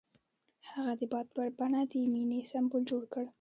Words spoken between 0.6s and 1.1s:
هغه د